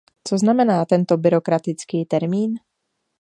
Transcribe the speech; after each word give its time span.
Co 0.27 0.37
znamená 0.37 0.85
tento 0.85 1.17
byrokratický 1.17 2.05
termín? 2.05 2.55